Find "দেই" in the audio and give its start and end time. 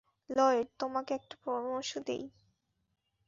2.07-2.23